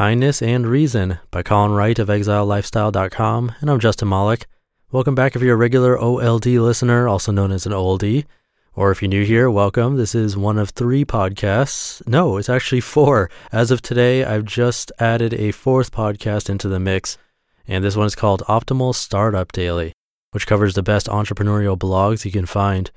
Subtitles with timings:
[0.00, 4.46] Kindness and Reason by Colin Wright of ExileLifestyle.com, and I'm Justin Malik.
[4.90, 8.24] Welcome back if you're a regular OLD listener, also known as an oldie,
[8.74, 9.96] or if you're new here, welcome.
[9.96, 12.00] This is one of three podcasts.
[12.08, 13.28] No, it's actually four.
[13.52, 17.18] As of today, I've just added a fourth podcast into the mix,
[17.68, 19.92] and this one is called Optimal Startup Daily,
[20.30, 22.90] which covers the best entrepreneurial blogs you can find.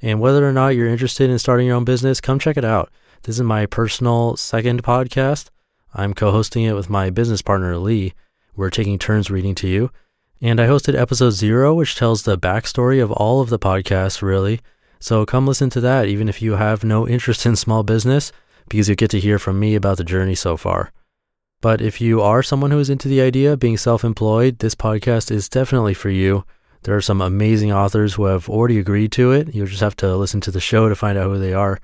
[0.00, 2.92] And whether or not you're interested in starting your own business, come check it out.
[3.24, 5.48] This is my personal second podcast
[5.98, 8.12] I'm co hosting it with my business partner, Lee.
[8.54, 9.90] We're taking turns reading to you.
[10.42, 14.60] And I hosted episode zero, which tells the backstory of all of the podcasts, really.
[15.00, 18.30] So come listen to that, even if you have no interest in small business,
[18.68, 20.92] because you get to hear from me about the journey so far.
[21.62, 24.74] But if you are someone who is into the idea of being self employed, this
[24.74, 26.44] podcast is definitely for you.
[26.82, 29.54] There are some amazing authors who have already agreed to it.
[29.54, 31.80] You'll just have to listen to the show to find out who they are.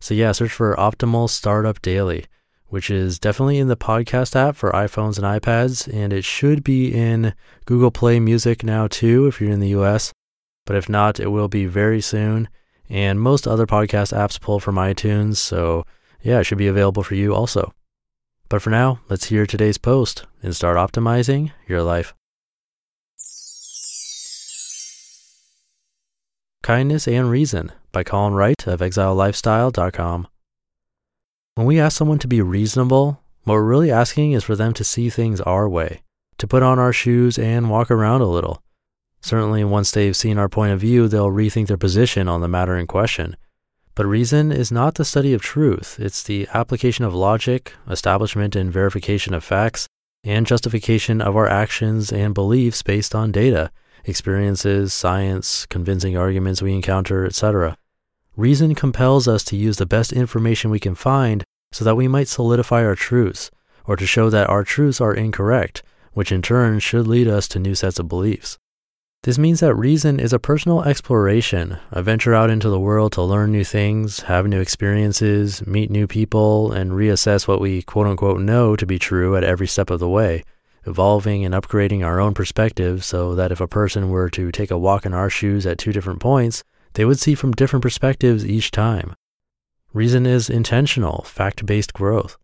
[0.00, 2.26] So, yeah, search for Optimal Startup Daily
[2.68, 6.92] which is definitely in the podcast app for iPhones and iPads, and it should be
[6.92, 7.34] in
[7.66, 10.12] Google Play Music now too if you're in the US.
[10.66, 12.48] But if not, it will be very soon.
[12.88, 15.84] And most other podcast apps pull from iTunes, so
[16.22, 17.72] yeah, it should be available for you also.
[18.48, 22.14] But for now, let's hear today's post and start optimizing your life.
[26.62, 30.28] Kindness and Reason by Colin Wright of ExileLifestyle.com.
[31.56, 34.82] When we ask someone to be reasonable, what we're really asking is for them to
[34.82, 36.02] see things our way,
[36.38, 38.60] to put on our shoes and walk around a little.
[39.20, 42.76] Certainly, once they've seen our point of view, they'll rethink their position on the matter
[42.76, 43.36] in question.
[43.94, 48.72] But reason is not the study of truth, it's the application of logic, establishment and
[48.72, 49.86] verification of facts,
[50.24, 53.70] and justification of our actions and beliefs based on data,
[54.04, 57.76] experiences, science, convincing arguments we encounter, etc.
[58.36, 62.26] Reason compels us to use the best information we can find so that we might
[62.26, 63.52] solidify our truths,
[63.86, 65.84] or to show that our truths are incorrect,
[66.14, 68.58] which in turn should lead us to new sets of beliefs.
[69.22, 73.22] This means that reason is a personal exploration, a venture out into the world to
[73.22, 78.40] learn new things, have new experiences, meet new people, and reassess what we quote unquote
[78.40, 80.42] know to be true at every step of the way,
[80.86, 84.78] evolving and upgrading our own perspective so that if a person were to take a
[84.78, 88.70] walk in our shoes at two different points, they would see from different perspectives each
[88.70, 89.14] time.
[89.92, 92.36] Reason is intentional, fact based growth.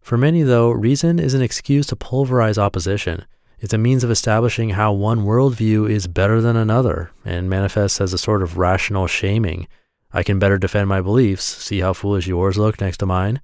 [0.00, 3.24] For many, though, reason is an excuse to pulverize opposition.
[3.58, 8.12] It's a means of establishing how one worldview is better than another and manifests as
[8.12, 9.66] a sort of rational shaming.
[10.12, 13.40] I can better defend my beliefs, see how foolish yours look next to mine.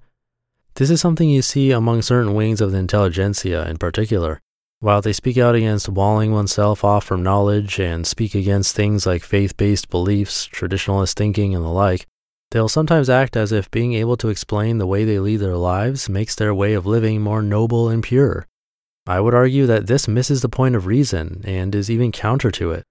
[0.75, 4.41] This is something you see among certain wings of the intelligentsia in particular.
[4.81, 9.21] While they speak out against walling oneself off from knowledge and speak against things like
[9.21, 12.07] faith based beliefs, traditionalist thinking, and the like,
[12.49, 16.09] they'll sometimes act as if being able to explain the way they lead their lives
[16.09, 18.47] makes their way of living more noble and pure.
[19.05, 22.71] I would argue that this misses the point of reason and is even counter to
[22.71, 22.83] it.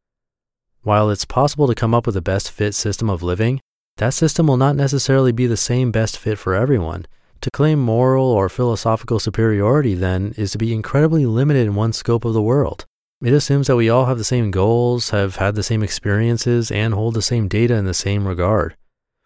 [0.82, 3.60] While it's possible to come up with a best fit system of living,
[3.96, 7.06] that system will not necessarily be the same best fit for everyone
[7.40, 12.24] to claim moral or philosophical superiority, then, is to be incredibly limited in one's scope
[12.24, 12.86] of the world.
[13.22, 16.94] It assumes that we all have the same goals, have had the same experiences, and
[16.94, 18.76] hold the same data in the same regard.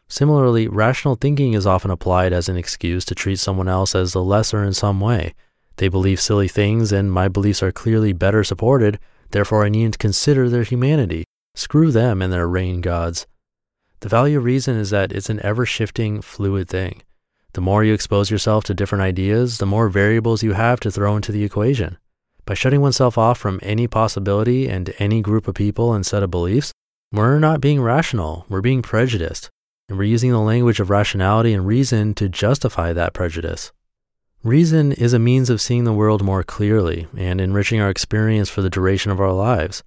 [0.09, 4.23] Similarly, rational thinking is often applied as an excuse to treat someone else as the
[4.23, 5.35] lesser in some way.
[5.77, 8.99] They believe silly things, and my beliefs are clearly better supported,
[9.31, 11.25] therefore I needn't consider their humanity.
[11.55, 13.27] Screw them and their rain gods.
[14.01, 17.03] The value of reason is that it's an ever shifting, fluid thing.
[17.55, 21.15] The more you expose yourself to different ideas, the more variables you have to throw
[21.15, 21.99] into the equation.
[22.47, 26.33] By shutting oneself off from any possibility and any group of people and set of
[26.33, 26.73] beliefs,
[27.13, 29.51] we're not being rational, we're being prejudiced,
[29.89, 33.71] and we're using the language of rationality and reason to justify that prejudice.
[34.43, 38.63] Reason is a means of seeing the world more clearly and enriching our experience for
[38.63, 39.85] the duration of our lives.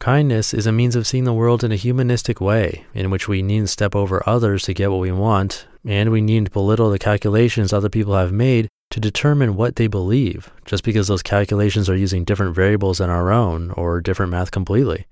[0.00, 3.42] Kindness is a means of seeing the world in a humanistic way, in which we
[3.42, 7.70] needn't step over others to get what we want, and we needn't belittle the calculations
[7.70, 12.24] other people have made to determine what they believe, just because those calculations are using
[12.24, 15.06] different variables than our own or different math completely.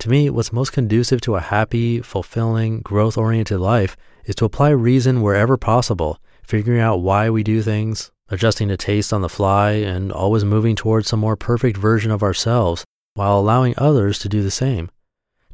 [0.00, 4.70] To me, what's most conducive to a happy, fulfilling, growth oriented life is to apply
[4.70, 9.70] reason wherever possible, figuring out why we do things, adjusting to taste on the fly,
[9.70, 12.84] and always moving towards some more perfect version of ourselves
[13.16, 14.88] while allowing others to do the same.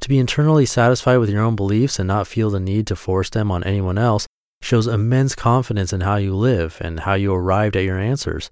[0.01, 3.31] To be internally satisfied with your own beliefs and not feel the need to force
[3.31, 4.27] them on anyone else
[4.61, 8.51] shows immense confidence in how you live and how you arrived at your answers.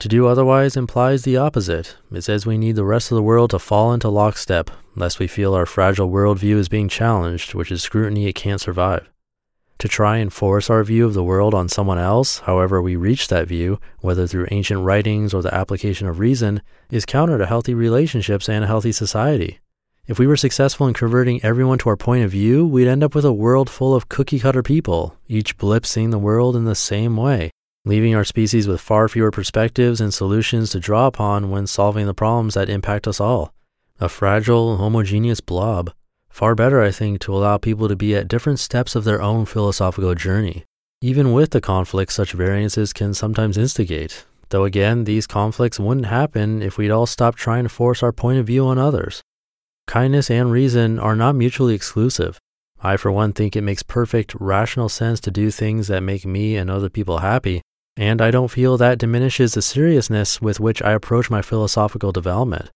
[0.00, 1.96] To do otherwise implies the opposite.
[2.12, 5.26] It says we need the rest of the world to fall into lockstep, lest we
[5.26, 9.10] feel our fragile worldview is being challenged, which is scrutiny it can't survive.
[9.80, 13.28] To try and force our view of the world on someone else, however we reach
[13.28, 16.60] that view, whether through ancient writings or the application of reason,
[16.90, 19.58] is counter to healthy relationships and a healthy society.
[20.06, 23.14] If we were successful in converting everyone to our point of view, we'd end up
[23.14, 26.74] with a world full of cookie cutter people, each blip seeing the world in the
[26.74, 27.50] same way,
[27.86, 32.12] leaving our species with far fewer perspectives and solutions to draw upon when solving the
[32.12, 33.54] problems that impact us all.
[33.98, 35.90] A fragile, homogeneous blob.
[36.30, 39.44] Far better, I think, to allow people to be at different steps of their own
[39.44, 40.64] philosophical journey,
[41.02, 44.24] even with the conflicts such variances can sometimes instigate.
[44.48, 48.38] Though again, these conflicts wouldn't happen if we'd all stop trying to force our point
[48.38, 49.22] of view on others.
[49.86, 52.38] Kindness and reason are not mutually exclusive.
[52.82, 56.56] I, for one, think it makes perfect, rational sense to do things that make me
[56.56, 57.60] and other people happy,
[57.96, 62.70] and I don't feel that diminishes the seriousness with which I approach my philosophical development.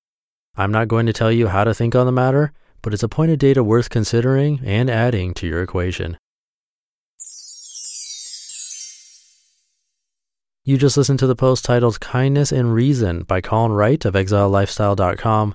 [0.57, 2.53] I'm not going to tell you how to think on the matter,
[2.85, 6.19] but it's a point of data worth considering and adding to your equation.
[10.67, 15.55] You just listened to the post titled Kindness and Reason by Colin Wright of ExileLifestyle.com.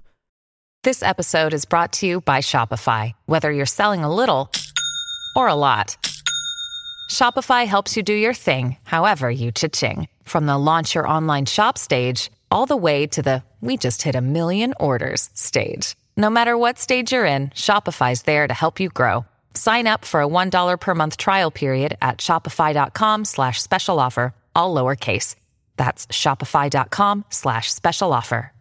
[0.83, 3.13] This episode is brought to you by Shopify.
[3.25, 4.51] Whether you're selling a little
[5.35, 5.97] or a lot,
[7.11, 10.07] Shopify helps you do your thing, however you cha-ching.
[10.23, 14.15] From the launch your online shop stage, all the way to the we just hit
[14.15, 15.95] a million orders stage.
[16.19, 19.25] No matter what stage you're in, Shopify's there to help you grow.
[19.53, 24.75] Sign up for a $1 per month trial period at shopify.com slash special offer, all
[24.75, 25.35] lowercase.
[25.77, 28.51] That's shopify.com slash special offer.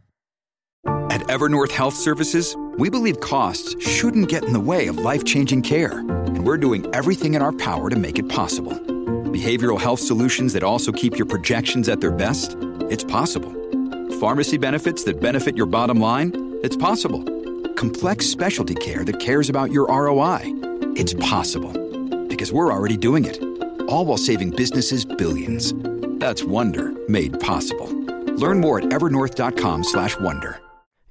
[1.11, 5.99] At Evernorth Health Services, we believe costs shouldn't get in the way of life-changing care,
[5.99, 8.75] and we're doing everything in our power to make it possible.
[9.33, 12.57] Behavioral health solutions that also keep your projections at their best?
[12.89, 13.53] It's possible.
[14.21, 16.61] Pharmacy benefits that benefit your bottom line?
[16.63, 17.38] It's possible
[17.79, 20.41] complex specialty care that cares about your ROI.
[20.97, 21.73] It's possible
[22.27, 23.41] because we're already doing it.
[23.89, 25.73] All while saving businesses billions.
[26.19, 27.89] That's Wonder made possible.
[28.35, 30.61] Learn more at evernorth.com/wonder.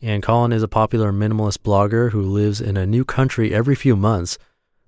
[0.02, 3.96] And Colin is a popular minimalist blogger who lives in a new country every few
[3.96, 4.38] months.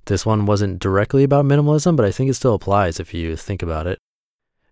[0.05, 3.63] This one wasn't directly about minimalism, but I think it still applies if you think
[3.63, 3.99] about it.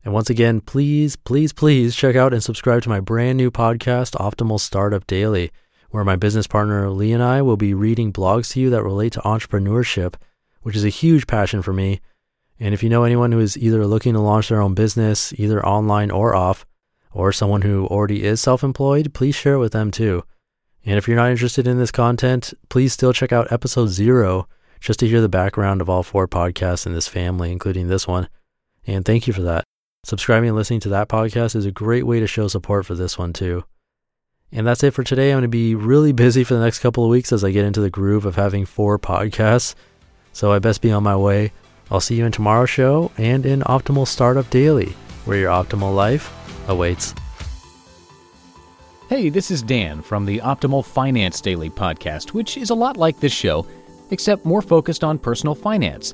[0.04, 4.12] And once again, please, please, please check out and subscribe to my brand new podcast,
[4.20, 5.52] Optimal Startup Daily
[5.90, 9.14] where my business partner Lee and I will be reading blogs to you that relate
[9.14, 10.16] to entrepreneurship,
[10.62, 12.02] which is a huge passion for me.
[12.60, 15.66] And if you know anyone who is either looking to launch their own business, either
[15.66, 16.66] online or off,
[17.12, 20.24] or someone who already is self employed, please share it with them too.
[20.86, 24.48] And if you're not interested in this content, please still check out episode zero
[24.80, 28.30] just to hear the background of all four podcasts in this family, including this one.
[28.86, 29.64] And thank you for that.
[30.06, 33.18] Subscribing and listening to that podcast is a great way to show support for this
[33.18, 33.66] one too.
[34.52, 35.32] And that's it for today.
[35.32, 37.66] I'm going to be really busy for the next couple of weeks as I get
[37.66, 39.76] into the groove of having four podcasts.
[40.32, 41.52] So I best be on my way.
[41.92, 46.34] I'll see you in tomorrow's show and in Optimal Startup Daily, where your optimal life
[46.70, 47.14] awaits.
[49.10, 53.20] Hey, this is Dan from the Optimal Finance Daily podcast, which is a lot like
[53.20, 53.66] this show,
[54.12, 56.14] except more focused on personal finance.